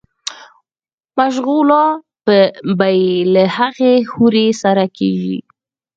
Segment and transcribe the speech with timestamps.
[1.17, 1.85] مشغولا
[2.77, 5.39] به ئې له هغې حورې سره کيږي